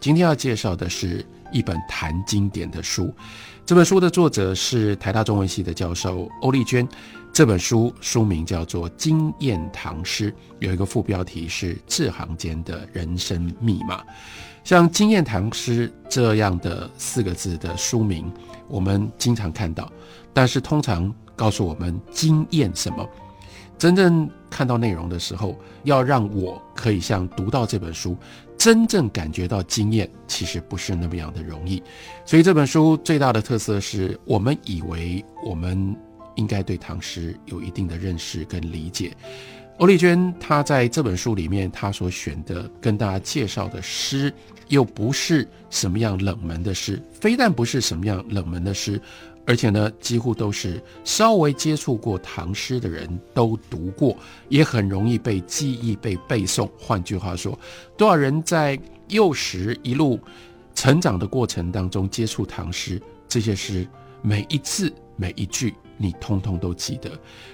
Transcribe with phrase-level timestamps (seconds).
[0.00, 3.12] 今天要介绍的是一本谈经典的书。
[3.66, 6.86] 这本书的作者是台大中文系的教授欧丽娟。
[7.32, 14.02] 这本书书名叫做《经验唐诗》，有一个副标题是“字行间的人生密码”。
[14.64, 18.32] 像“经验唐诗”这样的四个字的书名，
[18.68, 19.90] 我们经常看到，
[20.32, 23.06] 但是通常告诉我们经验什么？
[23.76, 28.16] 真正看到内容的时候，要让我可以像读到这本书。
[28.58, 31.82] 真正感觉到经验，其实不是那么样的容易。
[32.26, 35.96] 所以这本书最大的特色是我们以为我们
[36.34, 39.16] 应该对唐诗有一定的认识跟理解。
[39.78, 44.32] 欧丽娟她在这本书里面，她所选的跟大家介绍的诗，
[44.66, 49.00] 又不是什么样冷门的诗，非但不是什么样冷门的诗。
[49.48, 54.14] 而且呢，几乎都是稍微接触过唐诗的人都读过，
[54.50, 56.68] 也很容易被记忆、被背诵。
[56.78, 57.58] 换句话说，
[57.96, 60.20] 多少人在幼时一路
[60.74, 63.88] 成长的过程当中接触唐诗，这些诗
[64.20, 67.10] 每一字每一句你通通都记得。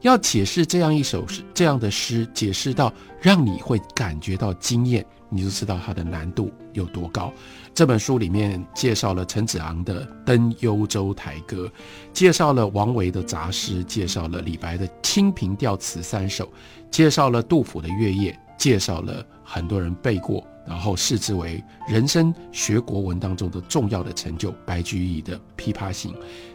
[0.00, 7.30] 要解释这样一首诗、这样的诗，解释到让你会感觉到惊艳，你就知道它的难度有多高。
[7.74, 11.66] 这本书里面介绍了陈子昂的《登幽州台歌》，
[12.12, 16.46] 介绍了王维的杂诗，介绍了李白的《清平调词三首》，
[16.90, 26.12] 介绍了杜甫的《月夜》，介绍了很多人背过，然后视之为人生学国文当中的重要的成就白居易的《琵琶行》，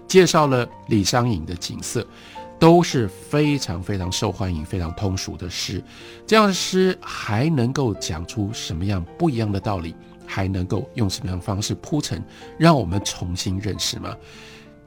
[0.07, 2.01] 介绍了李商隐的《景色》，
[2.59, 5.83] 都是非常非常受欢迎、非常通俗的诗。
[6.27, 9.95] 这样的诗还能够讲出什么样不一样的道理？
[10.25, 12.23] 还能够用什么样方式铺陈，
[12.57, 14.15] 让我们重新认识吗？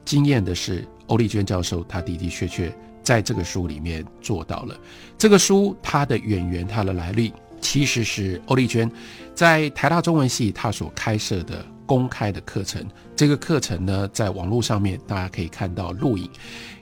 [0.03, 4.75] 惊艳的是，欧丽娟教授他的的确确在这个书里面做到了。
[5.17, 8.89] 这个书它的渊源、它的来历，其实是欧丽娟
[9.33, 12.85] 在台大中文系他所开设的公开的课程。
[13.15, 16.29] 这个课程呢，在网络上面大家可以看到录影。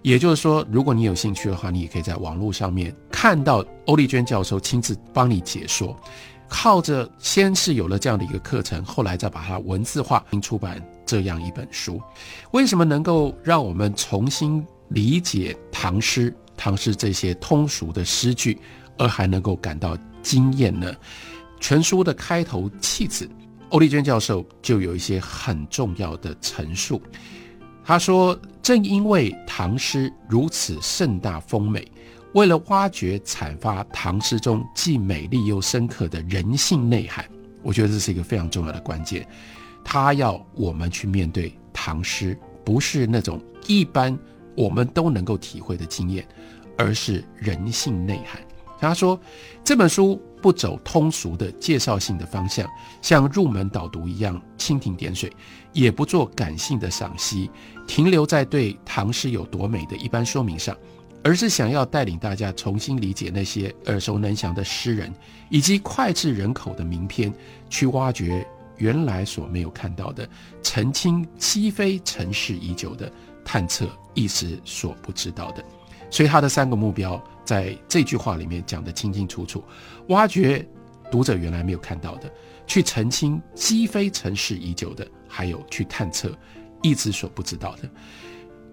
[0.01, 5.99] 也就是说，如果你有兴趣的话，你也可以在网络上面看到欧丽娟教授亲自帮你解说。
[6.47, 11.99] 靠着先是有了这样的一个课程，后来再把它文字化，并出版这样一本书。
[12.51, 18.59] 为什么能够让我们重新理解唐诗、唐诗这些通俗的诗句，
[18.97, 20.93] 而还能够感到惊艳呢？
[21.59, 23.29] 全书的开头弃子，
[23.69, 27.01] 欧丽娟教授就有一些很重要的陈述。
[27.83, 31.85] 他说：“正因为唐诗如此盛大丰美。”
[32.33, 37.25] 为了挖掘、阐发唐诗中既美丽又深刻的人性内涵，
[37.63, 39.25] 我觉得这是一个非常重要的关键。
[39.85, 44.17] 他要我们去面对唐诗，不是那种一般
[44.57, 46.27] 我们都能够体会的经验，
[46.77, 48.41] 而是人性内涵。
[48.79, 49.19] 他说，
[49.63, 52.69] 这本书不走通俗的介绍性的方向，
[53.01, 55.31] 像入门导读一样蜻蜓点水，
[55.73, 57.49] 也不做感性的赏析，
[57.87, 60.75] 停留在对唐诗有多美的一般说明上。
[61.23, 65.11] 而是想要带领大家重新理解那些耳熟能详的诗人，
[65.49, 67.33] 以及脍炙人口的名篇，
[67.67, 68.45] 去挖掘
[68.77, 70.29] 原来所没有看到的，
[70.61, 73.11] 澄清积非尘世已久的，
[73.43, 75.65] 探测一时所不知道的。
[76.11, 79.63] 所以他的三个目标在这句话里面讲得清清楚楚：
[80.09, 80.67] 挖掘
[81.11, 82.29] 读者原来没有看到的，
[82.65, 86.31] 去澄清积非尘世已久的，还有去探测
[86.81, 87.89] 一直所不知道的。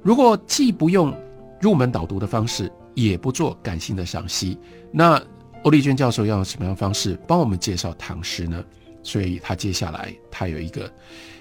[0.02, 1.14] 如果既不用
[1.60, 4.58] 入门导读的方式也不做感性的赏析，
[4.90, 5.22] 那
[5.62, 8.64] 欧丽娟教授要用什么样的方式帮我们介绍唐诗呢？
[9.04, 10.92] 所以他接下来他有一个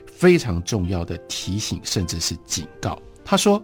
[0.05, 3.01] 非常重要的提醒，甚至是警告。
[3.23, 3.61] 他说：“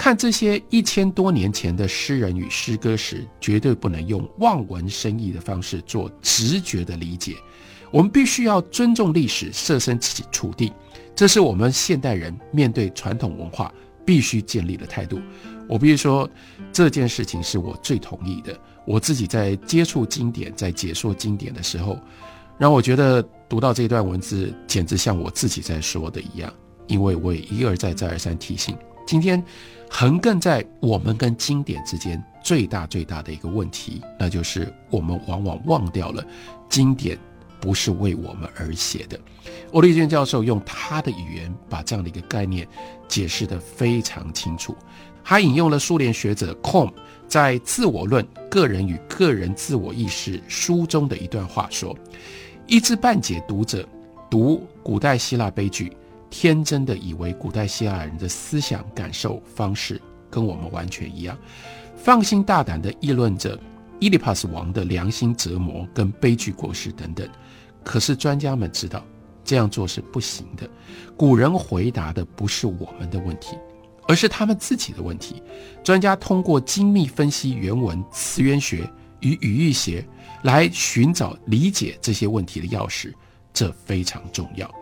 [0.00, 7.36] 看这些一千多年前的诗人与诗歌时，绝对不能用望文生义的方式做直觉的理解。
[7.90, 10.00] 我们必须要尊重历史，设身
[10.32, 10.72] 处地，
[11.14, 13.70] 这是我们现代人面对传统文化
[14.02, 15.20] 必须建立的态度。”
[15.68, 16.26] 我必须说，
[16.72, 18.58] 这件事情是我最同意的。
[18.86, 21.98] 我自己在接触经典、在解说经典的时候，
[22.56, 26.50] 让我觉得读到这段文字，简直像我自己在说的一样。
[26.86, 28.74] 因为我也一而再、再而三提醒，
[29.06, 29.44] 今天
[29.90, 36.24] 横亘在我们跟经典之间最大最大的一个问题，那就是我们往往忘掉了
[36.68, 37.18] 经典。
[37.60, 39.20] 不是为我们而写的。
[39.72, 42.66] 欧丽娟教授用他的语言把这样的一个概念
[43.06, 44.74] 解释得非常清楚。
[45.22, 46.88] 他引用了苏联学者 Com
[47.28, 51.94] 在《自我论：个人与个人自我意识》书中的一段话说
[52.66, 53.86] ：“一知半解读者
[54.30, 55.92] 读古代希腊悲剧，
[56.30, 60.00] 天真的以为古代希腊人的思想感受方式
[60.30, 61.36] 跟我们完全一样，
[61.96, 63.58] 放心大胆地议论着
[63.98, 67.28] 伊利帕斯王的良心折磨跟悲剧过失等等。
[67.84, 69.04] 可是专家们知道。”
[69.42, 70.68] 这样做是不行的。
[71.16, 73.56] 古人回答的不是我们的问题，
[74.06, 75.42] 而是他们自己的问题。
[75.82, 78.88] 专家通过精密分析原文词源学
[79.20, 80.06] 与语义学
[80.42, 83.12] 来寻找理解这些问题的钥匙，
[83.52, 84.72] 这非常重要。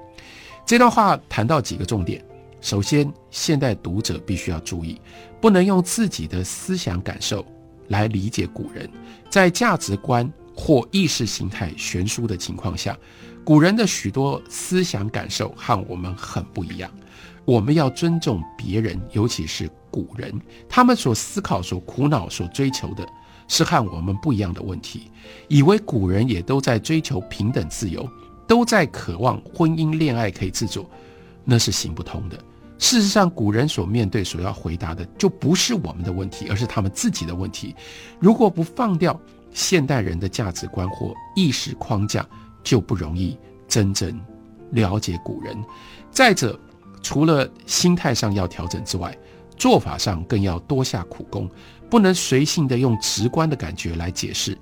[0.69, 2.23] 这段话谈到几个重点：
[2.61, 5.00] 首先，现代读者必须要注意，
[5.41, 7.43] 不能用自己的思想感受
[7.87, 8.87] 来理解古人，
[9.31, 12.94] 在价值观或意识形态悬殊的情况下。
[13.47, 16.91] 古人的许多思想感受和我们很不一样，
[17.47, 20.38] 我们要尊重别人，尤其是古人，
[20.69, 23.09] 他们所思考、所苦恼、所追求的
[23.49, 25.11] 是和我们不一样的问题。
[25.49, 28.06] 以为古人也都在追求平等自由，
[28.49, 30.85] 都在渴望婚姻恋爱可以自主，
[31.45, 32.37] 那是行不通的。
[32.79, 37.75] 事实上，古人所面对、所要回答的，就不是我们的问题，而是他们自己的问题。
[38.19, 39.21] 如果不放掉
[39.53, 42.27] 现代人的价值观或意识框架，
[42.62, 43.37] 就不容易
[43.67, 44.19] 真正
[44.71, 45.56] 了解古人。
[46.11, 46.59] 再者，
[47.03, 49.17] 除了心态上要调整之外，
[49.56, 51.50] 做法上更要多下苦功，
[51.91, 54.56] 不能随性的用直观的感觉来解释。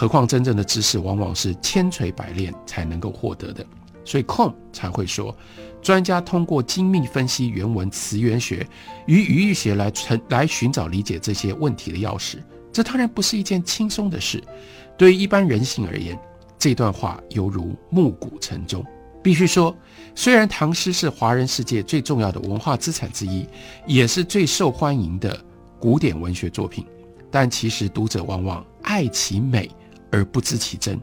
[0.00, 3.62] 何况真正的知识往往是千锤百炼才能够获得的。
[4.02, 5.36] 所以空才会说，
[5.82, 8.66] 专家通过精密分析原文词源学
[9.06, 12.38] 与语义学来成来寻找理解这些问题的钥匙。
[12.72, 14.42] 这当然不是一件轻松的事，
[14.96, 16.18] 对于一般人性而言。
[16.58, 18.82] 这段话犹如暮鼓晨钟。
[19.22, 19.76] 必须说，
[20.14, 23.46] 虽然唐诗是华人世界最重要的文化资产之一，
[23.86, 25.38] 也是最受欢迎的
[25.78, 26.86] 古典文学作品，
[27.30, 29.70] 但其实读者往往爱其美
[30.10, 31.00] 而不知其真。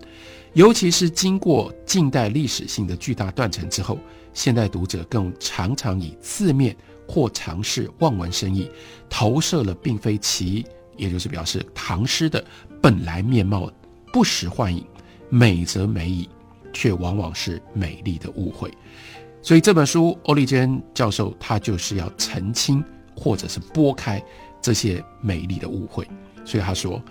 [0.54, 4.00] 尤其是经过近代历史性的巨大断层之后，
[4.34, 6.76] 现代读者更常常以字面
[7.08, 8.70] 或尝试望文生义，
[9.10, 10.66] 投射了并非其，
[10.96, 12.44] 也就是表示唐诗的
[12.82, 13.72] 本来面貌，
[14.12, 14.86] 不实幻影。
[15.30, 16.30] 美则美矣，
[16.72, 18.72] 却往往是美丽的误会。
[19.42, 22.84] 所以这本书，欧丽娟教授他就是要澄清
[23.16, 24.24] 或者是拨开
[24.62, 26.08] 这些美丽的误会。
[26.46, 27.02] 所以他说，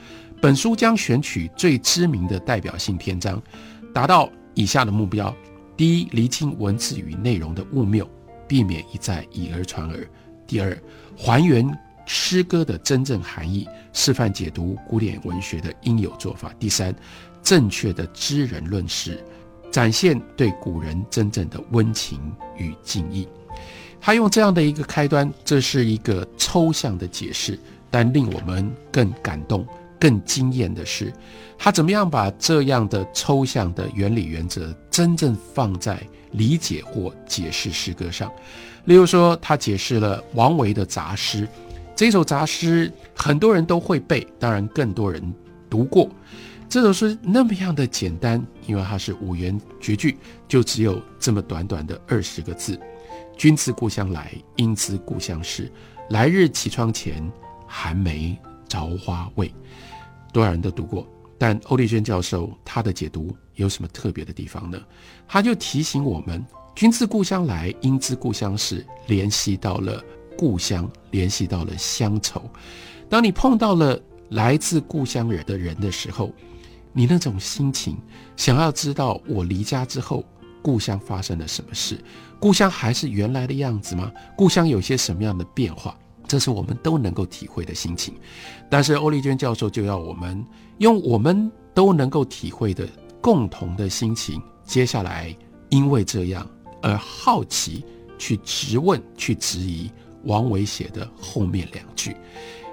[0.40, 3.42] 本书将选取最知名的代表性篇章，
[3.92, 5.34] 达到以下的目标：
[5.76, 8.08] 第一，厘清文字与内容的误谬，
[8.48, 10.06] 避免一再以讹传讹；
[10.46, 10.76] 第二，
[11.16, 11.66] 还原
[12.06, 16.94] 诗歌的真正含义，示范解读古典文学的应有做法；第三。
[17.42, 19.24] 正确的知人论事，
[19.70, 22.18] 展现对古人真正的温情
[22.56, 23.28] 与敬意。
[24.06, 27.58] 他用这样的一个开端，这是一个抽象的解释，
[27.90, 29.66] 但令我们更感动、
[29.98, 31.12] 更惊艳的是，
[31.58, 36.00] 他怎么样把这样的抽象的原理原则真正放在
[36.30, 38.30] 理解或解释诗歌上。
[38.84, 41.48] 例如说，他解释了王维的杂诗，
[41.96, 45.34] 这首杂诗很多人都会背，当然更多人
[45.68, 46.08] 读过。
[46.68, 50.16] 这首诗那么样的简单，因为它是五言绝句，
[50.46, 52.78] 就只有这么短短的二十个字
[53.36, 55.70] ：“君自故乡来，应知故乡事。
[56.08, 57.30] 来日绮窗前，
[57.66, 58.36] 寒梅
[58.66, 59.52] 着花未？”
[60.32, 61.06] 多少人都读过，
[61.38, 64.80] 但欧丽娟教授他的解读有什么特别的地方呢？
[65.28, 66.44] 他就提醒我们
[66.74, 70.02] ：“君自故乡来，应知故乡事。”联系到了
[70.38, 72.42] 故乡，联系到了乡愁。
[73.10, 76.32] 当你碰到了来自故乡人的人的时候，
[76.94, 77.98] 你那种心情，
[78.34, 80.24] 想要知道我离家之后，
[80.62, 82.02] 故乡发生了什么事？
[82.38, 84.12] 故乡还是原来的样子吗？
[84.36, 85.96] 故乡有些什么样的变化？
[86.28, 88.14] 这是我们都能够体会的心情。
[88.68, 90.44] 但是欧丽娟教授就要我们
[90.78, 92.86] 用我们都能够体会的
[93.20, 95.34] 共同的心情，接下来
[95.68, 96.44] 因为这样
[96.82, 97.84] 而好奇
[98.18, 99.90] 去质问、去质疑
[100.24, 102.16] 王维写的后面两句。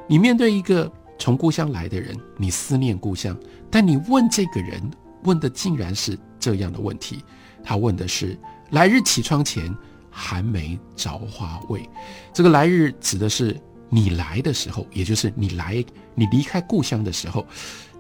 [0.08, 3.38] 你面对一个从故乡来的人，你思念故乡。
[3.70, 4.82] 但你问这个人
[5.24, 7.24] 问的竟然是这样的问题，
[7.63, 8.38] 他问的是
[8.73, 9.71] “来日绮窗前，
[10.09, 11.87] 寒梅着花未？”
[12.33, 13.55] 这个“来日”指的是
[13.87, 17.45] 你来的时候，也就是你来你离开故乡的时候，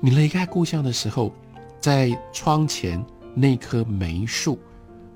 [0.01, 1.31] 你离开故乡的时候，
[1.79, 3.03] 在窗前
[3.35, 4.57] 那棵梅树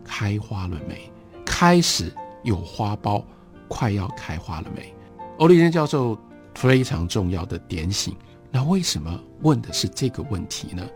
[0.03, 1.11] 开花了没？
[1.43, 3.23] 开始有花苞，
[3.67, 4.93] 快要开花了没？
[5.39, 6.15] 欧丽珍教授
[6.53, 8.15] 非常重要的点醒。
[8.51, 10.87] 那为什么问的是这个问题呢？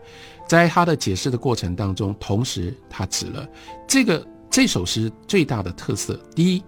[0.48, 3.46] 在他的解释的过程当中，同时他指了
[3.86, 6.14] 这个这首诗最大的特色。
[6.34, 6.62] 第一，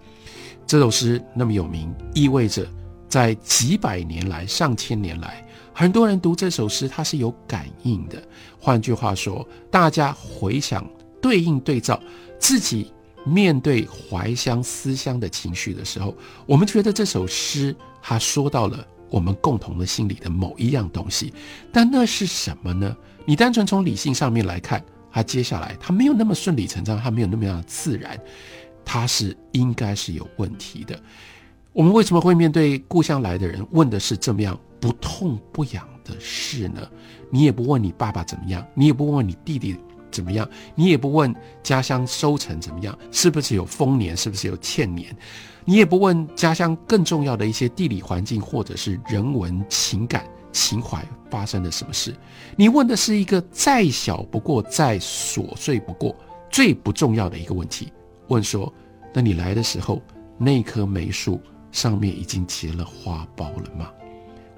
[0.65, 2.67] 这首诗那么有名，意味着
[3.07, 8.19] 在几百年来、上千年来，很多人读这首诗，他是有感应的。
[8.59, 10.83] 换句话说，大家回想、
[11.21, 12.01] 对应、对照
[12.39, 12.91] 自己
[13.23, 21.31] 面对怀乡思乡的情绪的时候，我们觉得这首诗它说到了我们共同的心里的某一样东西。
[21.71, 22.97] 但那是什么呢？
[23.25, 24.83] 你单纯从理性上面来看，
[25.15, 28.19] 他接下来他没有那么顺理成章，他没有那么样的自然，
[28.83, 30.99] 他是应该是有问题的。
[31.71, 36.85] 我们为什么会面对故乡来的人问的是这么样不痛不痒的事呢？
[37.31, 39.77] 你也不问你爸爸怎么样，你也不问你弟弟
[40.11, 40.45] 怎么样，
[40.75, 45.15] 你也不问家乡收成怎么样，是不是有丰年，是不是有欠年，
[45.63, 52.15] 你也不问家乡更重要的一些地理环境或者是人文情感情怀发生了什么事。
[52.55, 56.15] 你问的是一个再小不过、再琐碎不过、
[56.49, 57.91] 最不重要的一个问题：
[58.29, 58.73] 问说，
[59.13, 60.01] 那你来的时候
[60.37, 61.41] 那棵梅树？
[61.71, 63.91] 上面已经结了花苞了吗？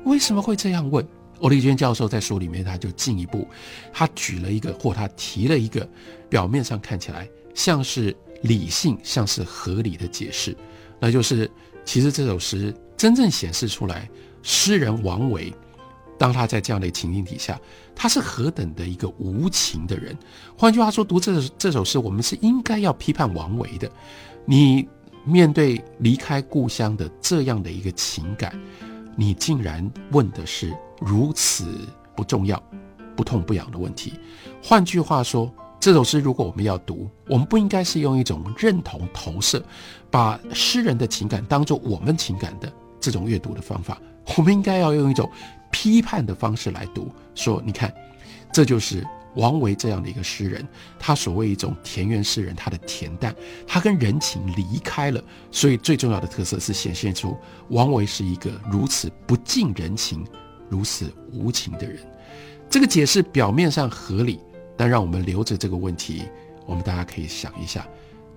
[0.05, 1.03] 为什么会这样问？
[1.39, 3.47] 欧丽娟教授在书里面他就进一步，
[3.91, 5.89] 他举了一个或他提了一个
[6.29, 10.55] 表面上看起来像是理性、像是合理的解释，
[10.99, 11.49] 那就是
[11.83, 14.07] 其实这首诗真正显示出来，
[14.43, 15.51] 诗人王维，
[16.17, 17.59] 当他在这样的情境底下，
[17.95, 20.17] 他是何等的一个无情的人。
[20.57, 23.89] 换句话说，读这首这首诗，我们是应该要批判王维的。
[24.45, 24.87] 你。
[25.29, 28.57] 面对离开故乡的这样的一个情感，
[29.13, 31.65] 你竟然问的是如此
[32.15, 32.63] 不重要、
[33.13, 34.13] 不痛不痒的问题。
[34.63, 39.61] 换句话说，这首诗如果我们要读，我们不应该是用一种认同投射，
[40.09, 44.01] 把诗人的情感当做我们情感的这种阅读的方法。
[44.37, 45.29] 我们应该要用一种
[45.71, 47.93] 批判的方式来读，说你看，
[48.51, 49.05] 这就是。
[49.35, 53.35] 王维这样的一个诗人，他所谓一种田园诗人，他的恬淡，
[53.67, 57.37] 他跟人情离开了，所以最重要的特色是显现出
[57.69, 60.25] 王维是一个如此不近人情、
[60.69, 61.99] 如此无情的人。
[62.67, 64.39] 这个解释表面上合理，
[64.75, 66.23] 但让我们留着这个问题，
[66.65, 67.87] 我们大家可以想一下。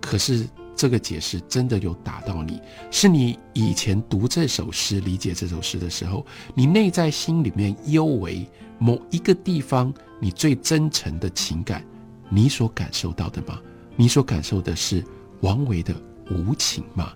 [0.03, 0.47] 可是
[0.77, 2.61] 这个解释真的有打到你？
[2.91, 6.25] 是你以前读这首诗、理解这首诗的时候，
[6.55, 8.47] 你内在心里面幽为
[8.79, 9.93] 某一个地方？
[10.21, 11.85] 你最真诚的情感，
[12.29, 13.61] 你所感受到的吗？
[13.97, 15.05] 你所感受的是
[15.41, 15.95] 王维的
[16.31, 17.13] 无情吗？